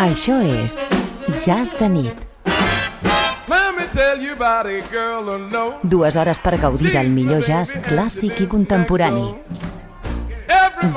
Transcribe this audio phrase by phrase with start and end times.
[0.00, 0.78] Això és
[1.44, 2.22] Jazz de nit.
[5.82, 9.26] Dues hores per gaudir del millor jazz clàssic i contemporani.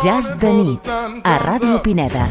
[0.05, 0.87] Jazz de nit,
[1.27, 2.29] a Ràdio Pineda.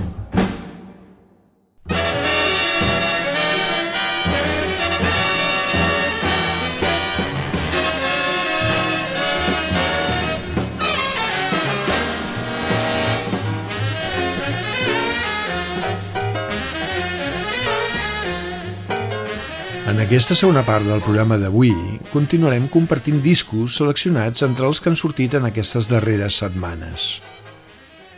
[20.02, 21.70] Aquesta segona part del programa d'avui
[22.10, 27.20] continuarem compartint discos seleccionats entre els que han sortit en aquestes darreres setmanes.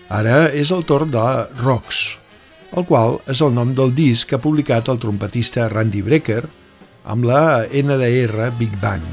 [0.09, 1.25] Ara és el torn de
[1.61, 2.01] Rocks,
[2.73, 6.41] el qual és el nom del disc que ha publicat el trompetista Randy Brecker
[7.05, 9.13] amb la NDR Big Band.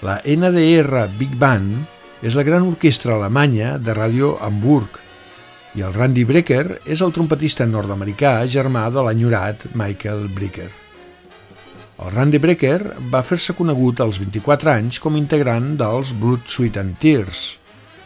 [0.00, 5.02] La NDR Big Band és la gran orquestra alemanya de ràdio Hamburg
[5.76, 10.87] i el Randy Brecker és el trompetista nord-americà germà de l'enyorat Michael Brecker.
[11.98, 12.78] El Randy Brecker
[13.10, 17.40] va fer-se conegut als 24 anys com integrant dels Blood, Sweat and Tears,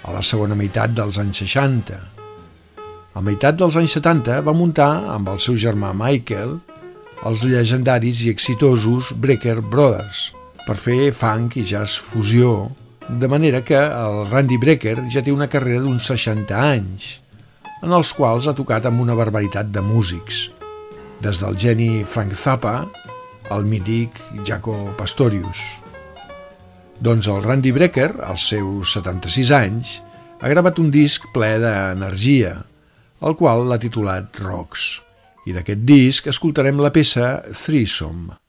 [0.09, 1.99] a la segona meitat dels anys 60.
[3.13, 6.57] A meitat dels anys 70 va muntar, amb el seu germà Michael,
[7.29, 10.31] els llegendaris i exitosos Brecker Brothers,
[10.65, 12.71] per fer funk i jazz fusió,
[13.11, 17.19] de manera que el Randy Brecker ja té una carrera d'uns 60 anys,
[17.85, 20.47] en els quals ha tocat amb una barbaritat de músics,
[21.21, 22.79] des del geni Frank Zappa
[23.53, 25.63] el mític Jaco Pastorius.
[27.03, 29.97] Doncs el Randy Brecker, als seus 76 anys,
[30.41, 32.55] ha gravat un disc ple d'energia,
[33.23, 34.93] el qual l'ha titulat Rocks.
[35.47, 38.42] I d'aquest disc escoltarem la peça Threesome.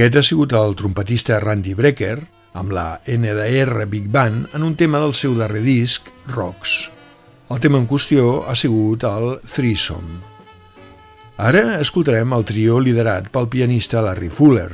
[0.00, 2.14] Aquest ha sigut el trompetista Randy Brecker,
[2.56, 6.86] amb la NDR Big Band, en un tema del seu darrer disc, Rocks.
[7.52, 10.22] El tema en qüestió ha sigut el Threesome.
[11.36, 14.70] Ara escoltarem el trio liderat pel pianista Larry Fuller,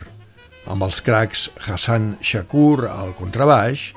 [0.71, 3.89] amb els cracs Hassan Shakur al contrabaix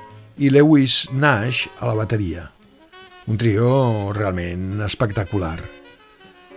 [0.42, 2.48] i Lewis Nash a la bateria.
[3.30, 3.70] Un trio
[4.18, 5.60] realment espectacular.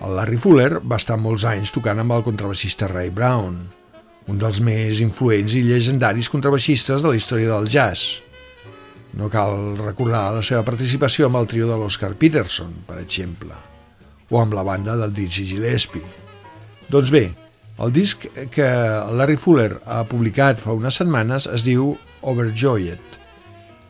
[0.02, 3.62] El Larry Fuller va estar molts anys tocant amb el contrabaixista Ray Brown,
[4.32, 8.22] un dels més influents i llegendaris contrabaixistes de la història del jazz.
[9.20, 13.54] No cal recordar la seva participació amb el trio de l'Oscar Peterson, per exemple,
[14.32, 16.06] o amb la banda del Dizzy Gillespie.
[16.90, 17.28] Doncs bé,
[17.84, 18.70] el disc que
[19.18, 23.20] Larry Fuller ha publicat fa unes setmanes es diu Overjoyed,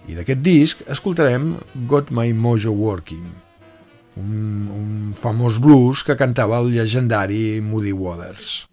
[0.08, 1.54] i d'aquest disc escoltarem
[1.88, 3.26] Got My Mojo Working,
[4.20, 4.36] un,
[4.76, 8.73] un famós blues que cantava el llegendari Moody Waters.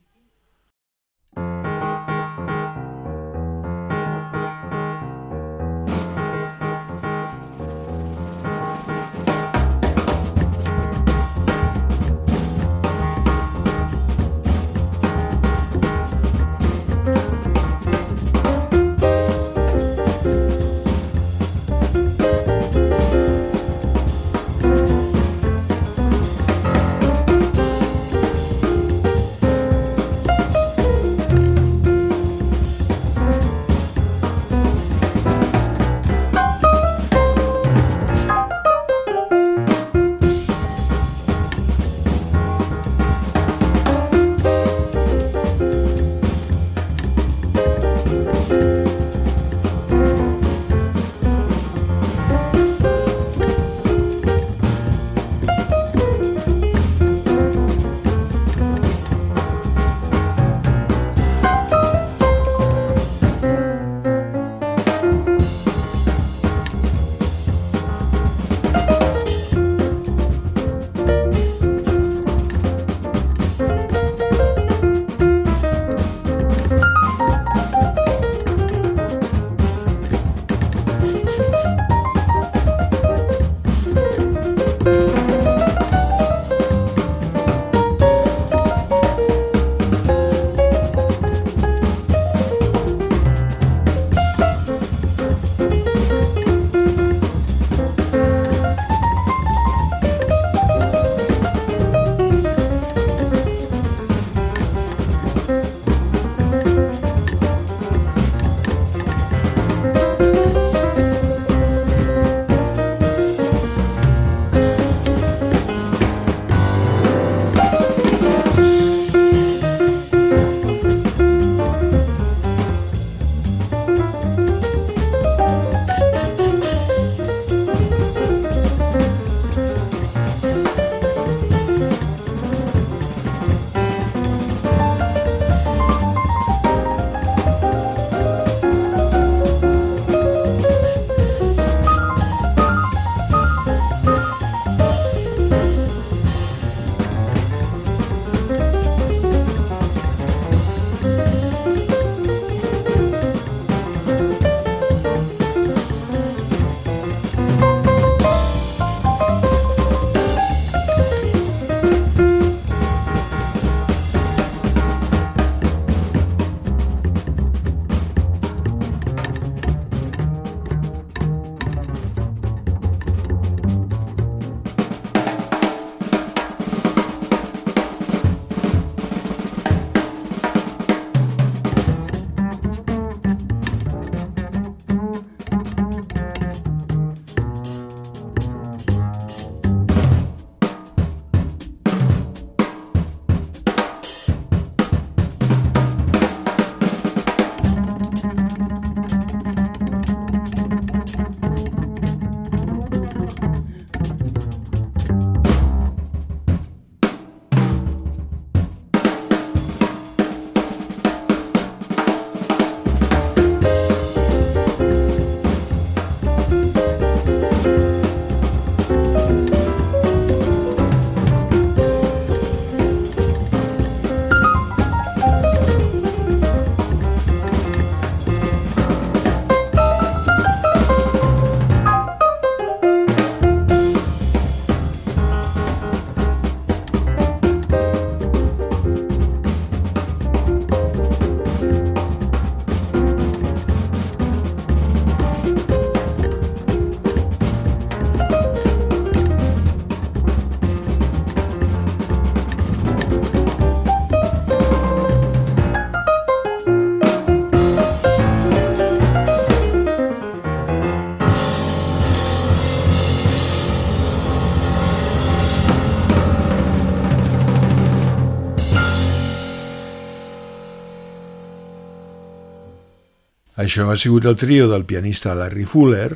[273.60, 276.14] Això ha sigut el trio del pianista Larry Fuller,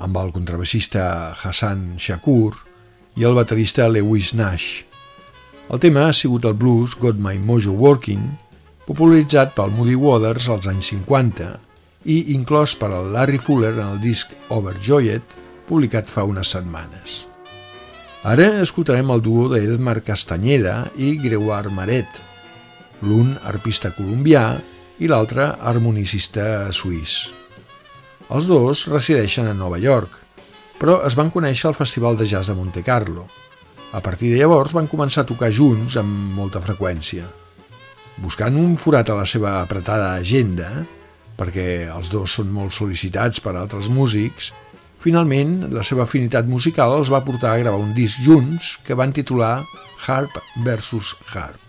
[0.00, 2.54] amb el contrabassista Hassan Shakur
[3.20, 4.86] i el baterista Lewis Nash.
[5.68, 8.22] El tema ha sigut el blues Got My Mojo Working,
[8.86, 11.50] popularitzat pel Moody Waters als anys 50
[12.14, 15.34] i inclòs per al Larry Fuller en el disc Overjoyed,
[15.68, 17.18] publicat fa unes setmanes.
[18.24, 22.08] Ara escoltarem el duo d'Edmar Castanyeda i Greuar Maret,
[23.04, 24.46] l'un arpista colombià
[24.98, 27.26] i l'altre harmonicista suís.
[28.32, 30.14] Els dos resideixen a Nova York,
[30.80, 33.26] però es van conèixer al Festival de Jazz de Monte Carlo.
[33.92, 37.28] A partir de llavors van començar a tocar junts amb molta freqüència.
[38.16, 40.70] Buscant un forat a la seva apretada agenda,
[41.36, 44.50] perquè els dos són molt sol·licitats per altres músics,
[44.98, 49.12] finalment la seva afinitat musical els va portar a gravar un disc junts que van
[49.12, 49.60] titular
[50.06, 51.60] Harp versus Harp.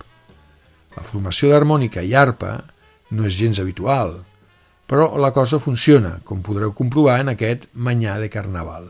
[0.95, 2.55] La formació d'harmònica i arpa
[3.11, 4.21] no és gens habitual,
[4.87, 8.87] però la cosa funciona, com podreu comprovar en aquest Manyà de Carnaval.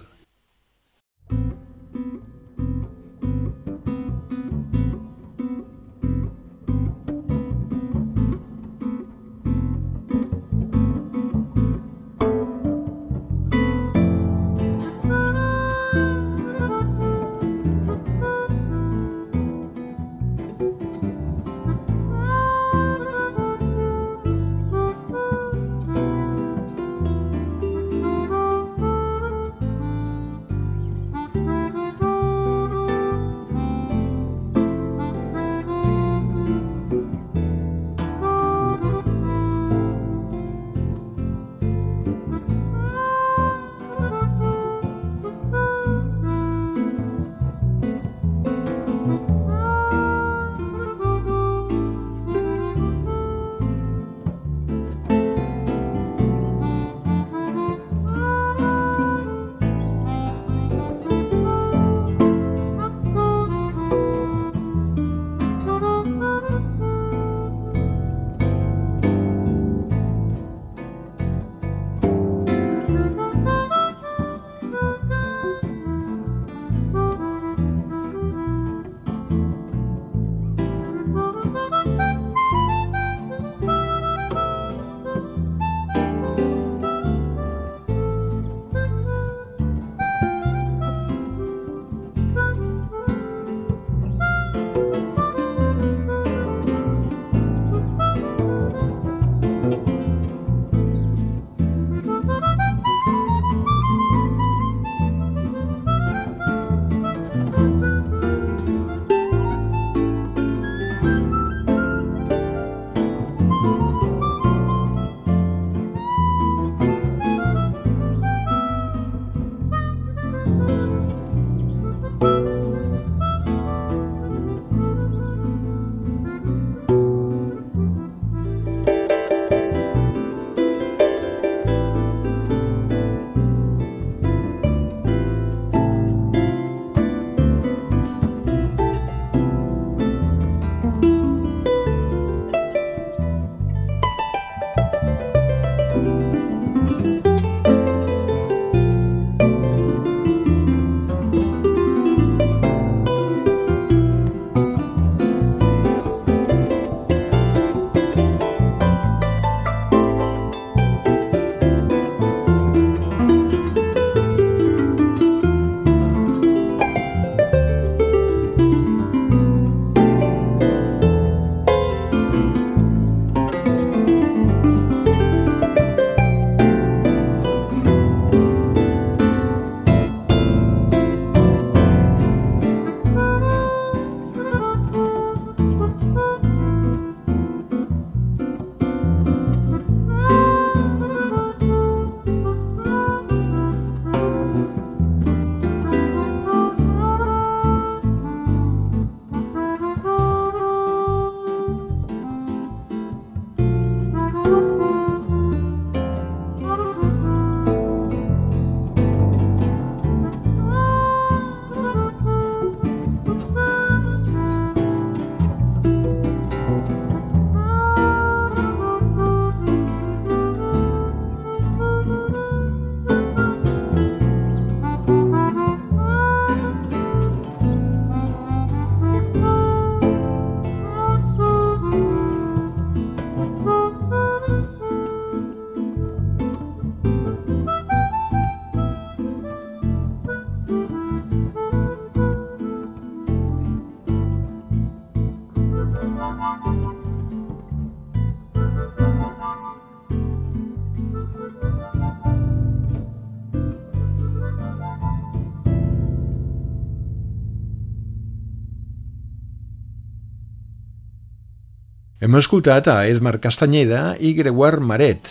[262.27, 265.29] Hem escoltat a Edmar Castanyeda i Gregoire Maret,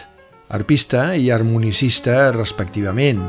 [0.48, 3.20] arpista i harmonicista respectivament,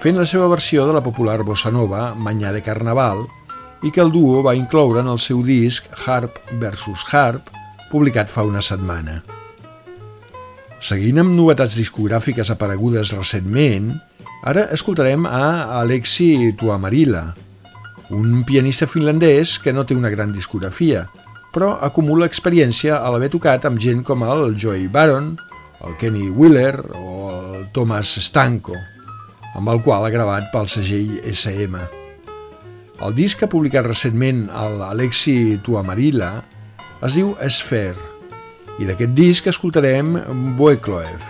[0.00, 3.20] fent la seva versió de la popular bossa nova Manyà de Carnaval
[3.84, 7.52] i que el duo va incloure en el seu disc Harp vs Harp,
[7.90, 9.18] publicat fa una setmana.
[10.80, 13.92] Seguint amb novetats discogràfiques aparegudes recentment,
[14.40, 17.26] ara escoltarem a Alexi Tuamarila,
[18.08, 21.10] un pianista finlandès que no té una gran discografia,
[21.52, 25.34] però acumula experiència a l'haver tocat amb gent com el Joey Baron,
[25.84, 28.76] el Kenny Wheeler o el Thomas Stanko,
[29.54, 31.78] amb el qual ha gravat pel segell SM.
[33.02, 34.46] El disc que ha publicat recentment
[34.78, 36.32] l'Alexi Tuamarila
[37.02, 37.98] es diu Sphere,
[38.80, 40.14] i d'aquest disc escoltarem
[40.58, 41.24] Boekloev.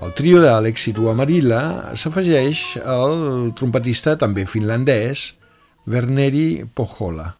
[0.00, 5.28] El trio d'Alexi Tuamarila s'afegeix al trompetista també finlandès
[5.84, 7.39] Verneri Pohola.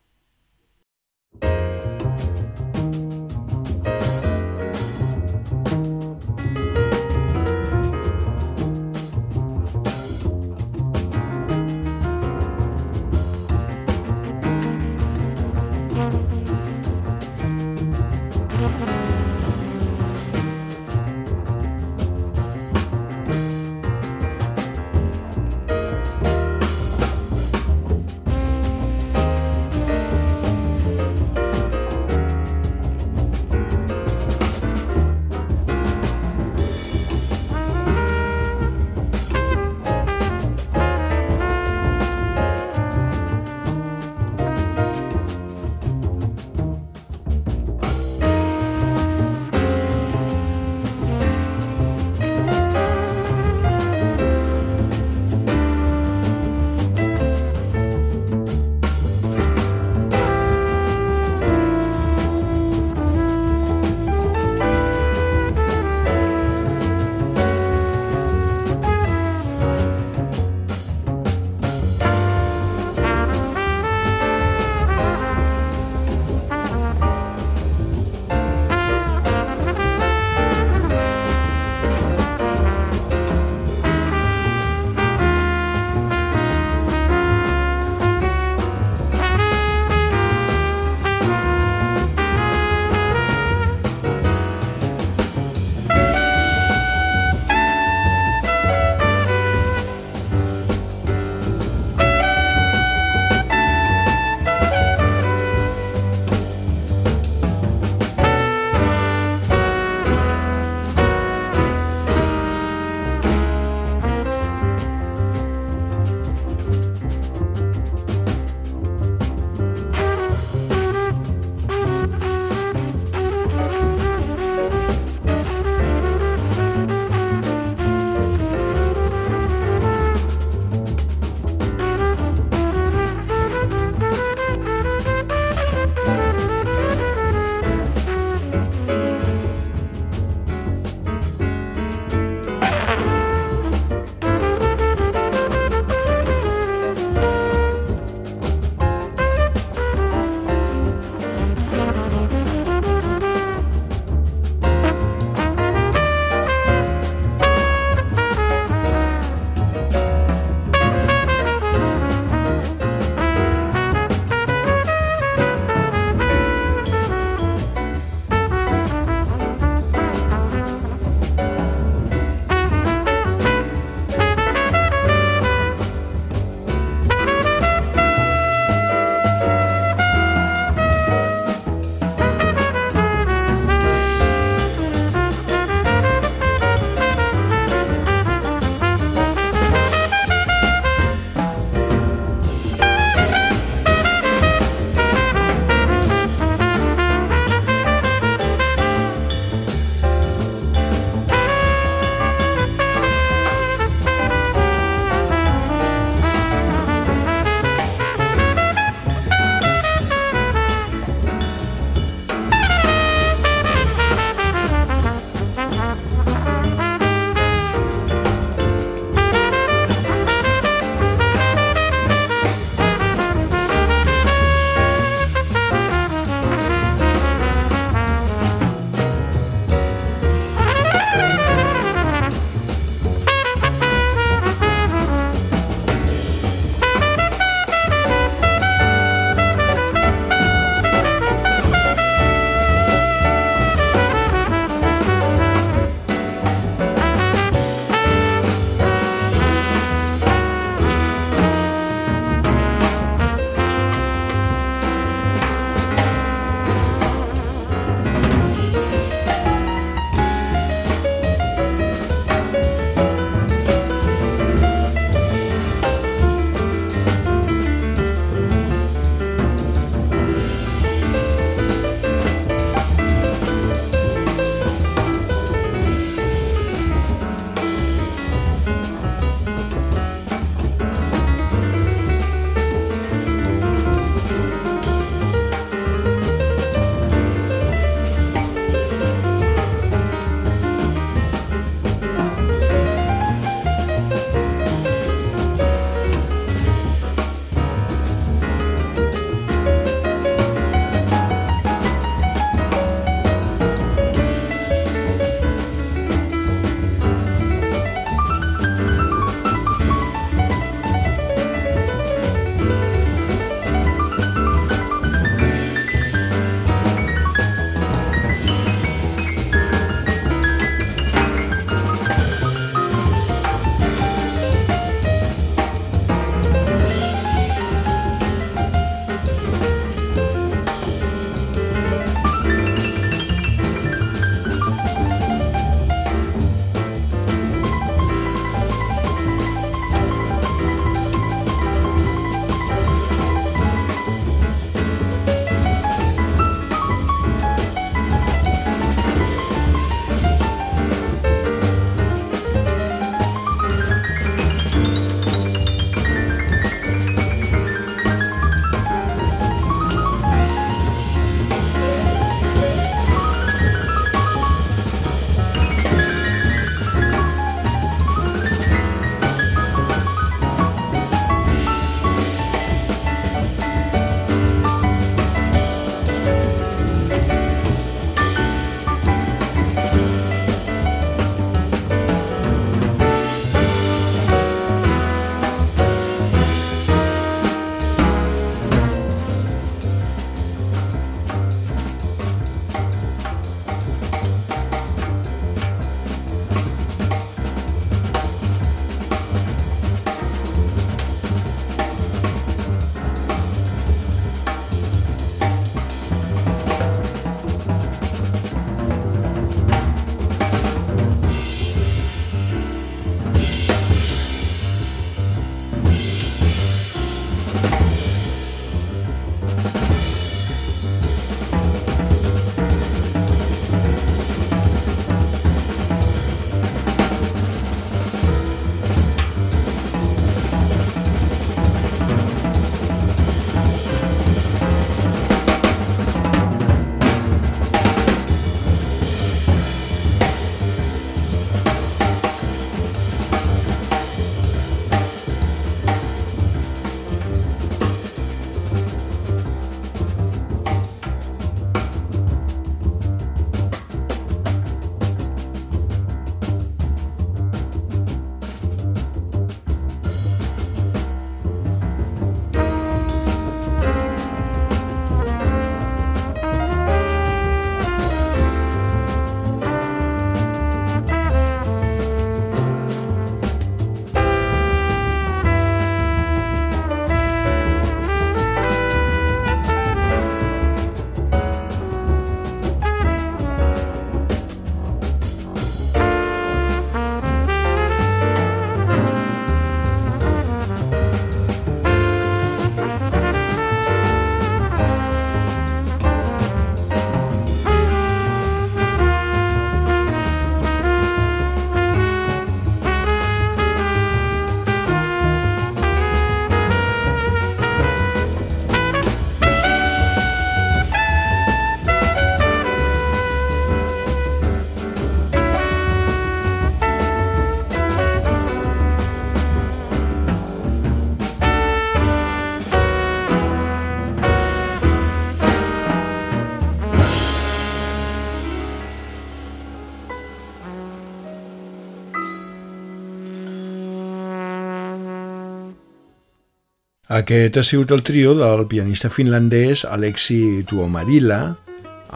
[537.21, 541.41] Aquest ha sigut el trio del pianista finlandès Alexi Tuomarila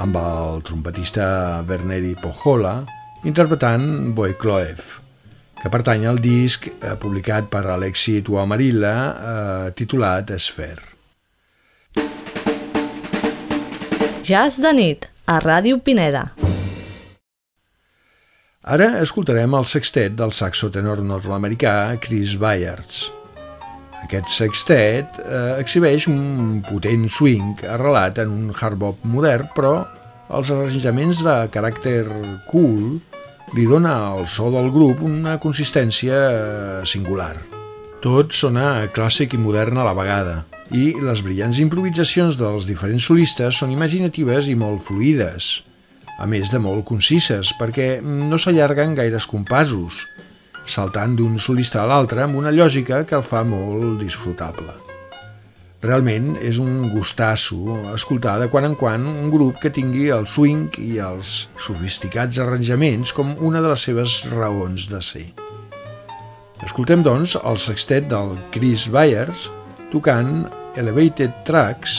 [0.01, 1.27] amb el trompetista
[1.69, 2.79] Berneri Pohola
[3.29, 4.79] interpretant Boykloev,
[5.61, 10.79] que pertany al disc eh, publicat per Alexi Tuomarila eh, titulat Esfer.
[14.25, 16.31] Jazz de nit, a Ràdio Pineda.
[18.65, 23.24] Ara escoltarem el sextet del saxo tenor nord-americà Chris Byards.
[24.05, 29.75] Aquest sextet eh, exhibeix un potent swing arrelat en un hard bop modern, però
[30.35, 32.05] els arranjaments de caràcter
[32.51, 32.99] cool
[33.55, 37.35] li dona al so del grup una consistència eh, singular.
[38.05, 43.61] Tot sona clàssic i modern a la vegada, i les brillants improvisacions dels diferents solistes
[43.61, 45.55] són imaginatives i molt fluides
[46.19, 50.05] a més de molt concises, perquè no s'allarguen gaires compassos,
[50.67, 54.73] saltant d'un solista a l'altre amb una lògica que el fa molt disfrutable.
[55.85, 60.79] Realment és un gustasso escoltar de quan en quan un grup que tingui el swing
[60.81, 65.27] i els sofisticats arranjaments com una de les seves raons de ser.
[66.65, 69.51] Escoltem, doncs, el sextet del Chris Byers
[69.93, 70.47] tocant
[70.81, 71.99] Elevated Tracks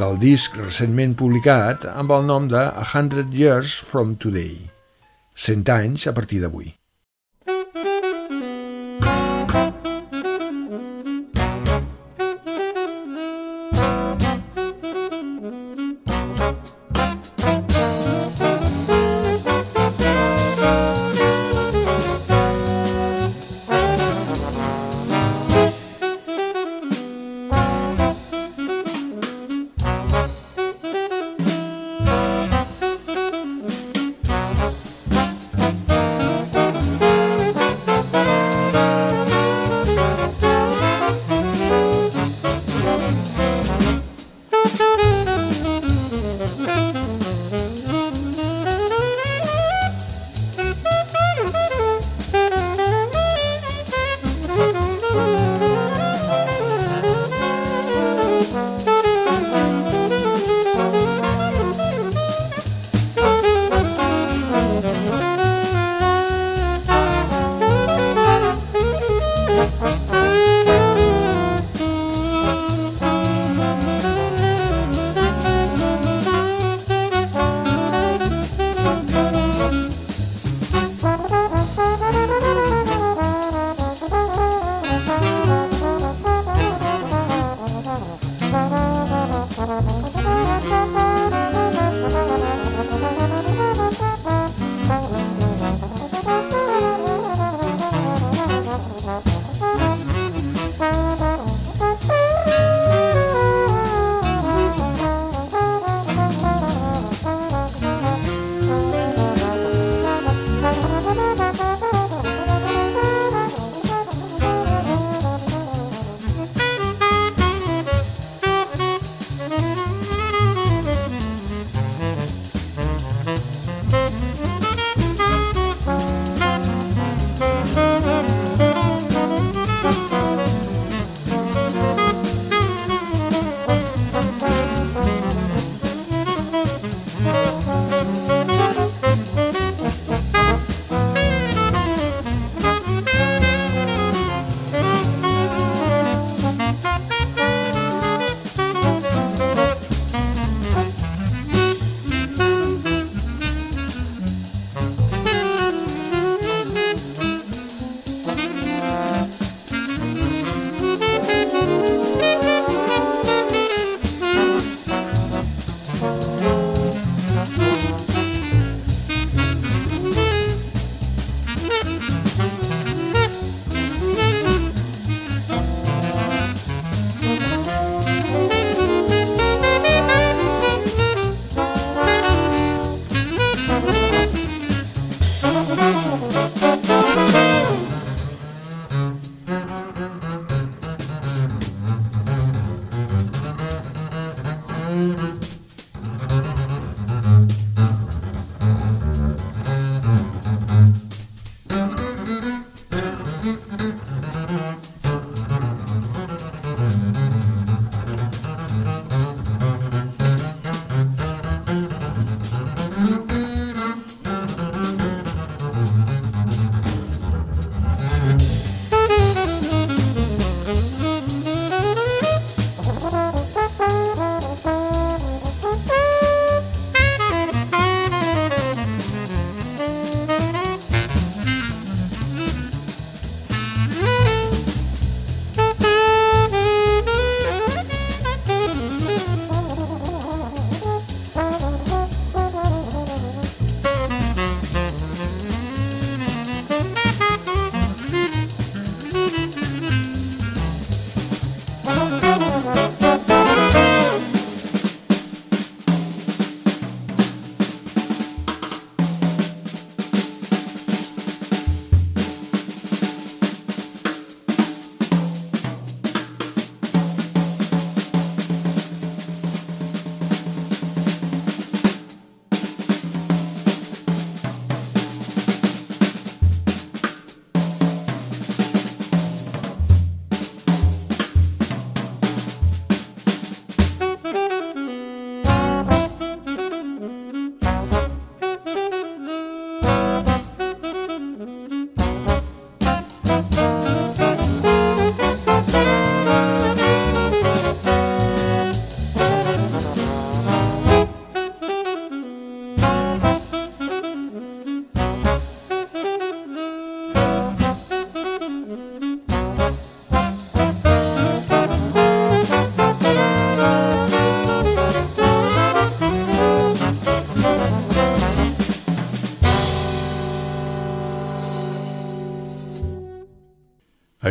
[0.00, 4.56] del disc recentment publicat amb el nom de A Hundred Years from Today,
[5.38, 6.81] 100 anys a partir d'avui.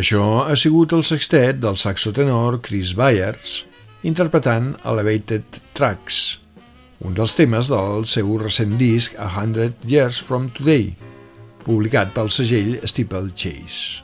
[0.02, 3.60] Això ha sigut el sextet del saxotenor Chris Byers
[4.02, 6.40] interpretant Elevated Tracks,
[7.06, 10.88] un dels temes del seu recent disc A Hundred Years From Today,
[11.62, 14.02] publicat pel segell Steeple Chase.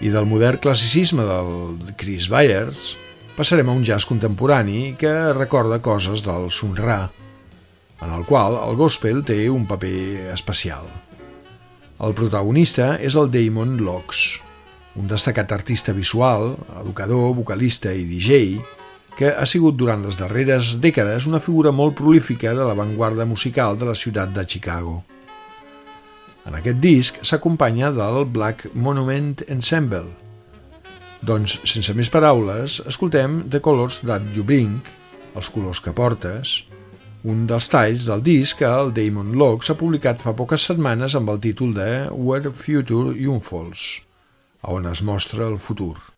[0.00, 2.94] I del modern classicisme del Chris Byers
[3.36, 7.02] passarem a un jazz contemporani que recorda coses del Sun Ra,
[8.00, 10.88] en el qual el gospel té un paper especial.
[12.00, 14.24] El protagonista és el Damon Locks,
[14.96, 18.60] un destacat artista visual, educador, vocalista i DJ,
[19.14, 23.90] que ha sigut durant les darreres dècades una figura molt prolífica de l'avantguarda musical de
[23.90, 25.02] la ciutat de Chicago.
[26.44, 30.10] En aquest disc s'acompanya del Black Monument Ensemble.
[31.24, 34.76] Doncs, sense més paraules, escoltem The Colors That You Bring,
[35.34, 36.58] els colors que portes,
[37.24, 41.32] un dels talls del disc que el Damon Locke s'ha publicat fa poques setmanes amb
[41.32, 44.03] el títol de Where Future Unfolds,
[44.66, 46.13] on es mostra el futur.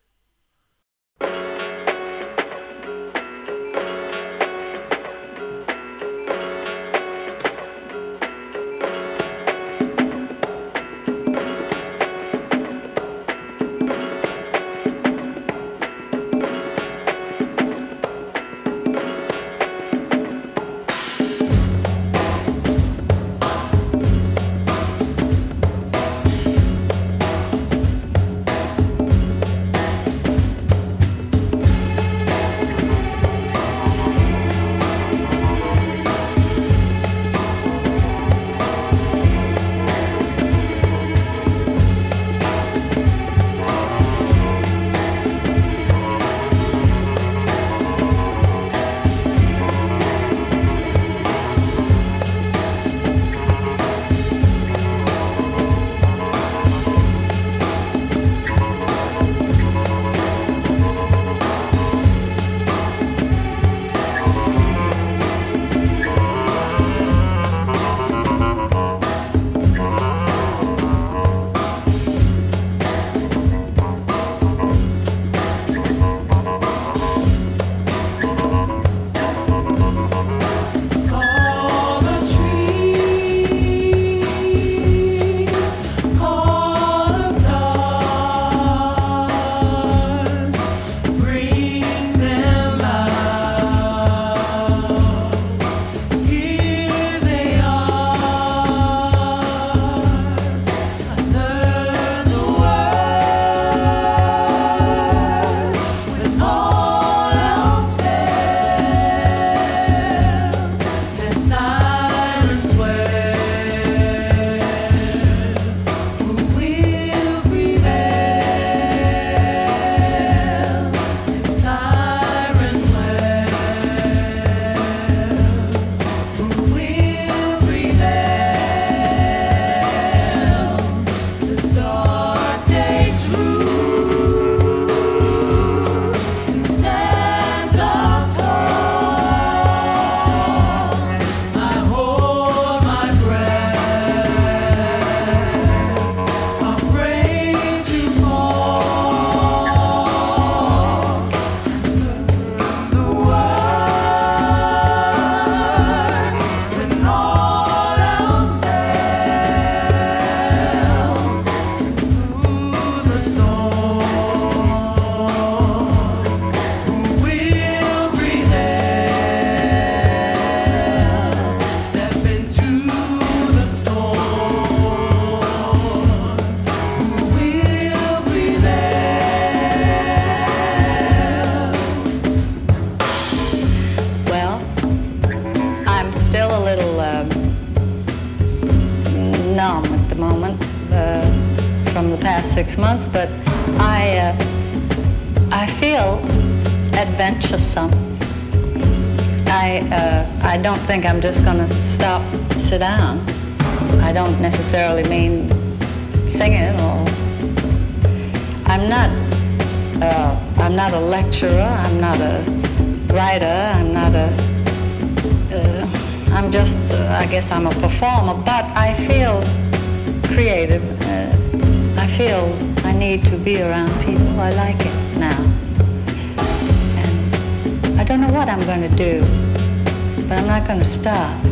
[230.77, 231.45] gonna stop.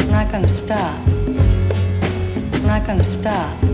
[0.00, 1.06] I'm not gonna stop.
[2.52, 3.65] I'm not gonna stop.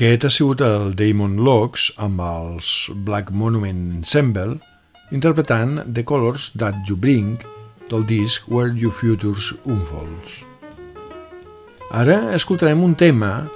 [0.00, 2.68] Aquest ha sigut el Damon Locks amb els
[3.04, 4.54] Black Monument Ensemble
[5.12, 7.34] interpretant The Colors That You Bring
[7.90, 10.38] del disc Where Your Futures Unfolds.
[11.92, 13.50] Ara escoltarem un tema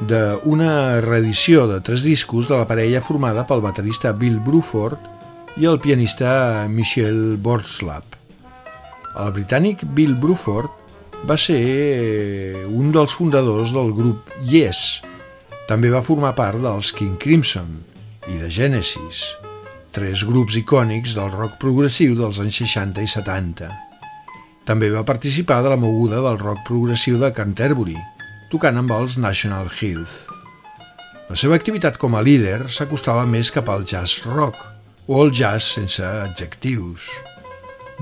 [0.00, 5.82] d'una reedició de tres discos de la parella formada pel baterista Bill Bruford i el
[5.84, 8.16] pianista Michel Borslap.
[9.20, 10.72] El britànic Bill Bruford
[11.28, 11.60] va ser
[12.72, 15.02] un dels fundadors del grup Yes.
[15.70, 17.76] També va formar part dels King Crimson
[18.26, 19.20] i de Genesis,
[19.94, 23.68] tres grups icònics del rock progressiu dels anys 60 i 70.
[24.66, 27.94] També va participar de la moguda del rock progressiu de Canterbury,
[28.50, 30.26] tocant amb els National Health.
[31.30, 34.58] La seva activitat com a líder s'acostava més cap al jazz rock
[35.06, 37.06] o al jazz sense adjectius.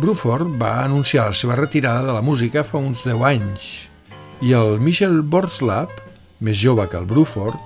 [0.00, 3.70] Bruford va anunciar la seva retirada de la música fa uns 10 anys
[4.40, 6.07] i el Michel Borslap,
[6.40, 7.58] més jove que el Bruford,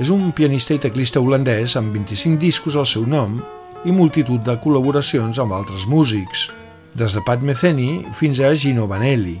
[0.00, 3.38] és un pianista i teclista holandès amb 25 discos al seu nom
[3.84, 6.48] i multitud de col·laboracions amb altres músics,
[6.94, 9.38] des de Pat Metheny fins a Gino Vanelli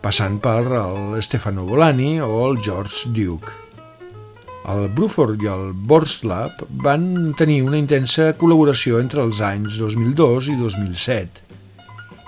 [0.00, 3.52] passant per el Stefano Bolani o el George Duke.
[4.70, 10.56] El Bruford i el Borslap van tenir una intensa col·laboració entre els anys 2002 i
[10.60, 11.49] 2007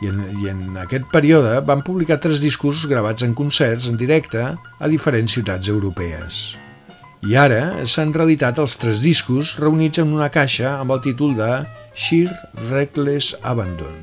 [0.02, 4.42] i en, i en aquest període van publicar tres discos gravats en concerts en directe
[4.42, 6.42] a diferents ciutats europees.
[7.22, 11.52] I ara s'han reeditat els tres discos reunits en una caixa amb el títol de
[11.94, 12.32] Sheer
[12.72, 13.94] Reckless Abandon.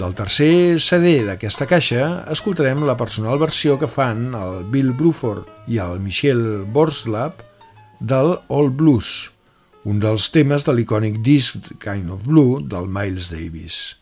[0.00, 5.82] Del tercer CD d'aquesta caixa escoltarem la personal versió que fan el Bill Bruford i
[5.84, 7.44] el Michel Borslap
[8.00, 9.30] del All Blues,
[9.84, 14.01] un dels temes de l'icònic disc Kind of Blue del Miles Davis.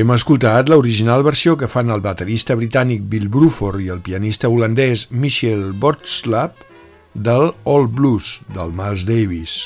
[0.00, 5.02] Hem escoltat l'original versió que fan el baterista britànic Bill Bruford i el pianista holandès
[5.12, 6.62] Michel Bortslap
[7.12, 9.58] del All Blues del Miles Davis,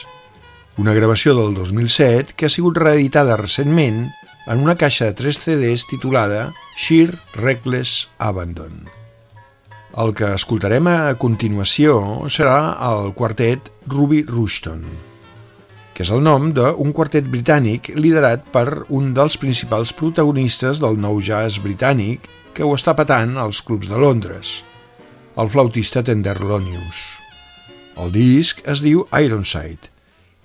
[0.82, 4.02] una gravació del 2007 que ha sigut reeditada recentment
[4.50, 8.88] en una caixa de 3 CDs titulada Sheer Reckless Abandon.
[9.94, 12.58] El que escoltarem a continuació serà
[12.90, 14.82] el quartet Ruby Rushton
[15.94, 21.20] que és el nom d'un quartet britànic liderat per un dels principals protagonistes del nou
[21.22, 24.62] jazz britànic que ho està patant als clubs de Londres,
[25.38, 27.04] el flautista Tenderlonius.
[27.98, 29.90] El disc es diu Ironside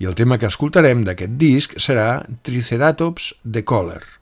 [0.00, 4.19] i el tema que escoltarem d'aquest disc serà Triceratops de Collar.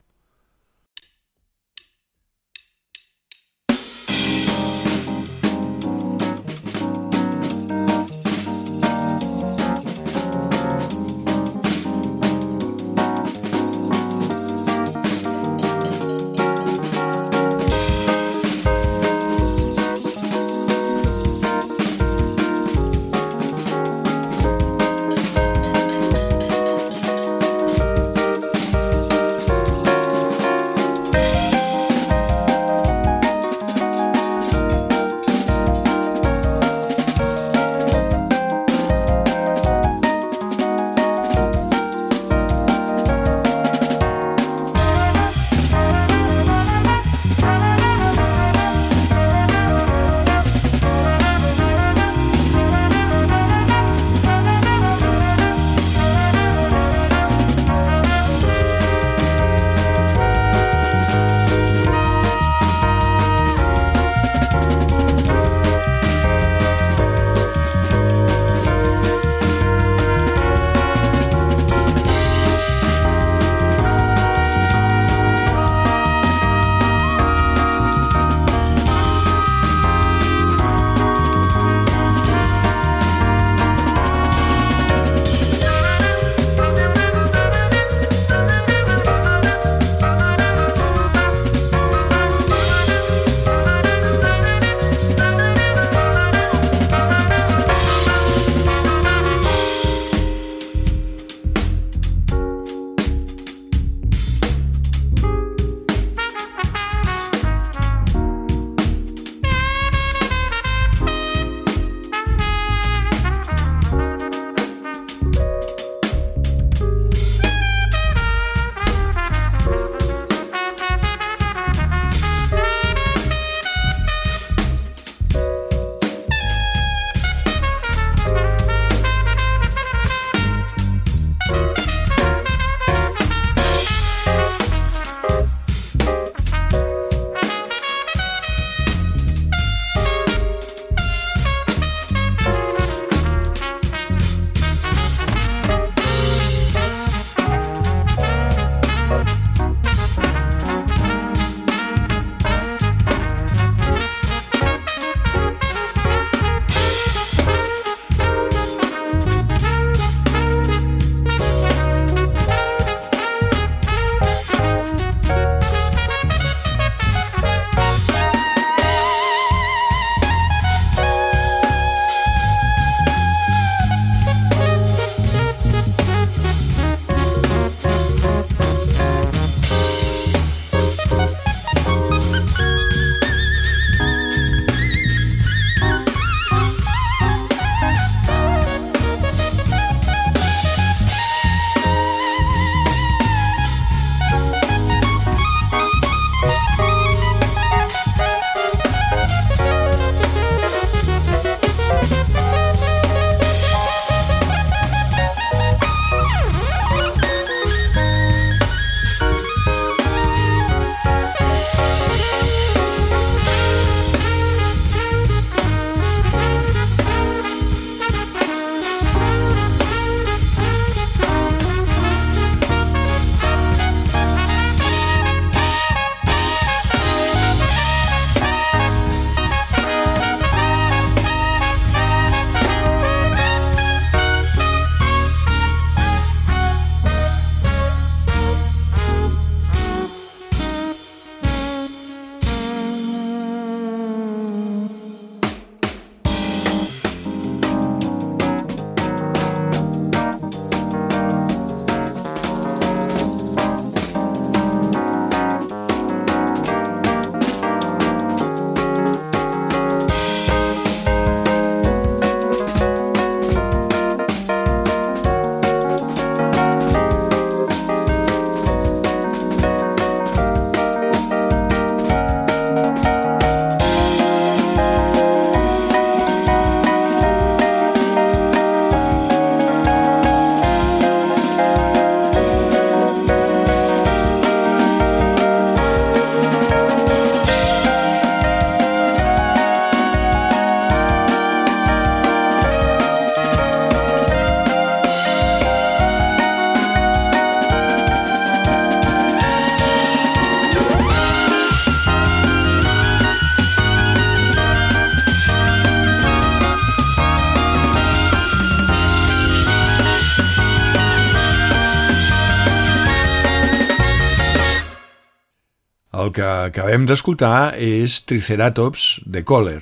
[316.67, 319.81] Acabem d'escoltar és Triceratops de Kohler,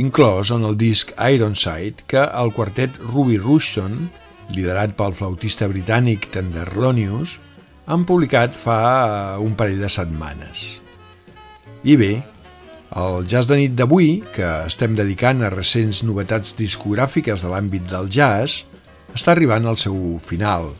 [0.00, 4.08] inclòs en el disc Ironside que el quartet Ruby Rushton,
[4.54, 7.36] liderat pel flautista britànic Tenderlonius,
[7.88, 10.66] han publicat fa un parell de setmanes.
[11.84, 12.10] I bé,
[12.96, 18.10] el jazz de nit d'avui, que estem dedicant a recents novetats discogràfiques de l'àmbit del
[18.12, 18.64] jazz,
[19.14, 20.72] està arribant al seu final–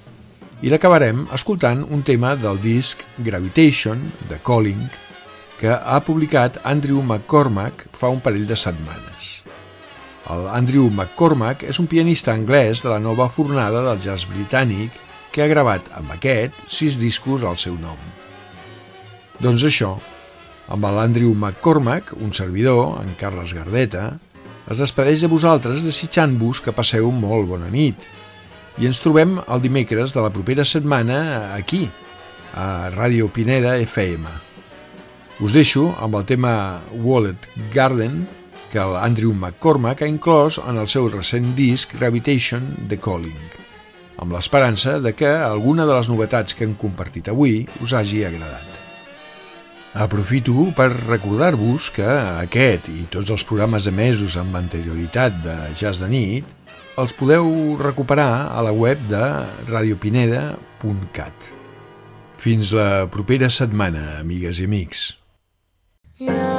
[0.59, 4.81] i l'acabarem escoltant un tema del disc Gravitation, de Calling,
[5.59, 9.33] que ha publicat Andrew McCormack fa un parell de setmanes.
[10.31, 14.95] El Andrew McCormack és un pianista anglès de la nova fornada del jazz britànic
[15.33, 17.99] que ha gravat amb aquest sis discos al seu nom.
[19.43, 19.95] Doncs això,
[20.69, 24.19] amb l'Andrew McCormack, un servidor, en Carles Gardeta,
[24.69, 28.05] es despedeix de vosaltres desitjant-vos que passeu molt bona nit
[28.79, 31.89] i ens trobem el dimecres de la propera setmana aquí,
[32.55, 34.48] a Ràdio Pineda FM.
[35.39, 38.25] Us deixo amb el tema Wallet Garden
[38.73, 43.45] que l'Andrew McCormack ha inclòs en el seu recent disc Gravitation The Calling,
[44.19, 48.67] amb l'esperança de que alguna de les novetats que hem compartit avui us hagi agradat.
[49.95, 52.09] Aprofito per recordar-vos que
[52.43, 58.51] aquest i tots els programes emesos amb anterioritat de Jazz de nit els podeu recuperar
[58.51, 59.23] a la web de
[59.71, 61.55] radiopineda.cat.
[62.43, 65.07] Fins la propera setmana, amigues i amics.
[66.21, 66.58] Yeah.